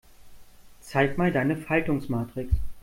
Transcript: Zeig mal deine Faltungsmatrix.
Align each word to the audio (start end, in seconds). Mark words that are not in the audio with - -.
Zeig 0.79 1.19
mal 1.19 1.31
deine 1.31 1.55
Faltungsmatrix. 1.55 2.51